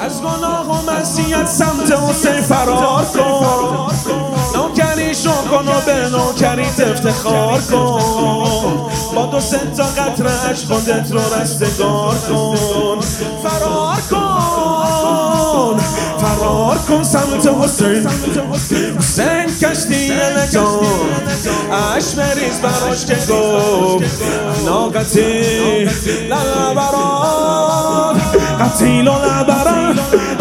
از 0.00 0.22
گناه 0.22 0.82
و 0.82 0.90
مسیحیت 0.90 1.46
سمت 1.46 1.92
حسین 1.92 2.40
فرار 2.40 3.04
کن. 3.04 3.92
نوکریشو 4.54 5.30
کن 5.30 5.68
و 5.68 5.80
به 5.86 6.08
نوکریت 6.08 6.80
افتخار 6.80 7.60
کن. 7.60 8.90
با 9.14 9.26
دو 9.26 9.40
سه 9.40 9.60
تا 9.76 9.84
قطرش 9.84 10.64
خودت 10.64 11.12
رو 11.12 11.20
رستگار 11.34 12.14
کن. 12.14 13.00
فرار 13.42 14.00
کن. 14.10 15.80
فرار 16.18 16.78
کن 16.78 17.02
سمت 17.02 17.46
حسین. 17.46 18.08
حسین 18.98 19.46
کشتی 19.62 20.10
نجات. 20.10 20.86
اش 21.96 22.14
مریض 22.16 22.58
براش 22.62 23.06
که 23.06 23.14
گفت. 23.14 24.22
ناقتی. 24.64 25.84
لبران 26.28 28.20
قتیل 28.60 29.08
و 29.08 29.12
لبران 29.12 29.77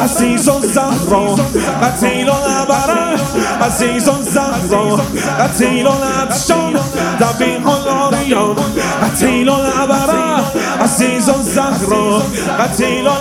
عزیز 0.07 0.49
و 0.49 0.59
زهرا 0.61 1.35
قتیل 1.83 2.29
و 2.29 2.33
لبران 2.33 3.19
عزیز 3.61 4.07
و 4.07 4.11
زهرا 4.21 4.99
قتیل 5.39 5.87
و 5.87 5.91
لبشان 5.91 6.79
دبیح 7.19 7.63
و 7.63 7.85
لاریان 7.85 8.55
قتیل 9.03 9.49
و 9.49 9.55
لبران 9.55 10.43
عزیز 10.81 11.29
و 11.29 11.33
زهرا 11.41 12.21
قتیل 12.59 13.07
و 13.07 13.11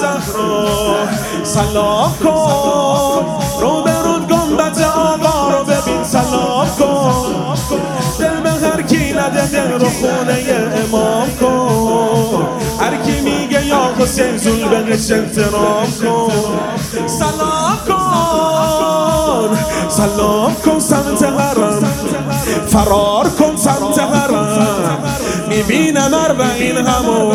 زهرا 0.00 1.08
سلام 1.42 2.14
کن 2.24 3.26
رو 3.60 3.82
برون 3.82 4.26
گنبت 4.26 4.82
آقا 4.82 5.58
رو 5.58 5.64
ببین 5.64 6.04
سلام 6.04 6.68
کن 6.78 7.54
دل 8.18 8.40
به 8.40 8.50
هر 8.50 8.82
کی 8.82 9.12
نده 9.12 9.46
دل 9.46 9.72
رو 9.72 9.88
خونه 9.88 10.44
امام 10.84 11.28
کن 11.40 12.62
هر 12.80 12.96
کی 12.96 13.20
میگه 13.20 13.66
یا 13.66 13.94
حسین 13.98 14.38
بهش 14.92 15.10
احترام 15.10 15.86
کن 16.02 16.32
سلام 17.06 17.78
کن 17.88 19.58
سلام 19.88 20.54
کن 20.54 20.80
سمت 20.80 21.22
حرم 21.22 21.84
فرار 22.68 23.28
کن 23.28 23.56
سمت 23.56 23.98
حرم 23.98 24.98
می‌بینم 25.48 26.14
اربعین 26.14 26.76
همو 26.76 27.32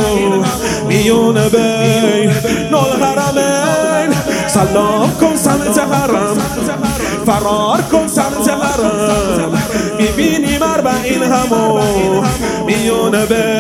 میونه 0.88 1.50
بین 1.50 2.32
نول 2.72 3.04
حرمین 3.04 4.16
سلام 4.48 5.12
کن 5.22 5.36
سمت 5.36 5.80
حرم 5.80 6.38
فرار 7.26 7.82
کن 7.82 8.08
سمت 8.08 8.50
حرم 8.50 9.62
می‌بینیم 9.98 10.64
اربعین 10.64 11.24
همو 11.24 11.82
میونه 12.66 13.26
بین 13.26 13.57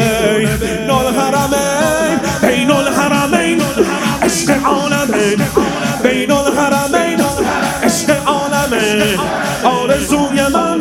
آرزوی 9.98 10.48
من. 10.53 10.80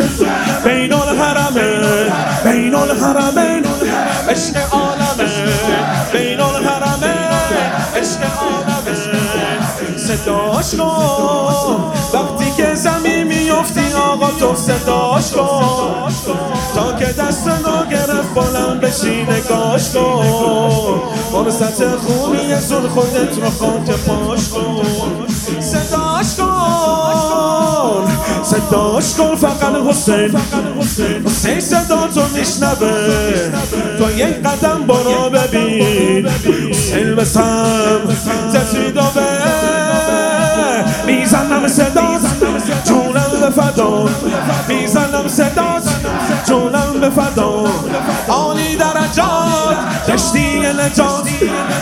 بین 0.64 0.92
الحرمین 0.92 2.12
بین 2.44 2.74
الحرمین 2.74 3.64
عشق 4.28 4.56
عالمین 4.72 5.52
بین 6.12 6.40
الحرمین 6.40 7.30
عشق 7.96 8.20
عالمین 8.40 8.96
صداش 9.96 10.74
کن. 10.74 11.92
وقتی 12.12 12.50
که 12.56 12.74
زمین 12.74 13.22
میفتی 13.22 13.92
آقا 13.92 14.30
تو 14.30 14.54
صداش 14.54 15.30
کن. 15.30 16.12
تا 16.74 16.92
که 16.92 17.06
دست 17.06 17.48
رو 17.48 17.86
گرفت 17.90 18.34
بلند 18.34 18.80
بشی 18.80 19.22
نگاش 19.22 19.90
کن. 19.90 21.15
فرصت 21.36 21.96
خوبی 21.96 22.54
زور 22.60 22.88
خودت 22.88 23.38
رو 23.38 23.50
خاک 23.50 23.90
پاش 23.90 24.48
کن. 24.48 24.86
صداش 25.60 26.36
کن. 26.36 28.08
صداش 28.44 29.14
کن 29.14 29.36
فقط 29.36 29.74
حسین. 29.88 30.36
حسین 31.26 31.60
صدا 31.60 32.08
تو 32.14 32.20
میشنوه. 32.34 33.50
تو 33.98 34.10
یک 34.10 34.42
قدم 34.42 34.82
برو 34.86 35.30
ببین. 35.30 36.28
حسین 36.70 37.14
بسم 37.14 38.00
تفیدوه 38.54 39.22
می‌زنم 41.06 41.68
صدات 41.68 42.20
جونم 42.84 43.30
به 43.40 43.50
فدا. 43.62 44.08
می‌زنم 44.68 45.28
صدات 45.28 45.82
جونم 46.48 47.00
به 47.00 47.10
فدا. 47.10 47.64
عالی 48.28 48.76
درجات 48.76 49.76
کشتی 50.08 50.58
نجات. 50.58 51.15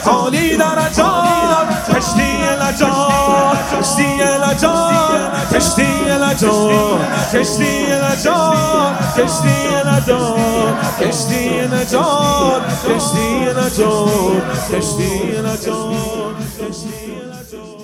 عالی 0.07 0.57
درجات 0.57 1.91
کشتی 1.97 2.33
نجات 2.61 3.59
کشتی 3.73 4.15
نجات 4.15 5.55
کشتی 5.55 5.89
نجات 6.21 7.35
کشتی 7.35 7.87
نجات 8.03 9.15
کشتی 9.17 9.65
نجات 9.87 10.83
کشتی 10.99 11.49
نجات 11.73 12.63
کشتی 12.87 13.37
نجات 13.47 14.43
کشتی 14.71 15.13
نجات 15.41 16.37
کشتی 16.61 17.21
نجات 17.27 17.84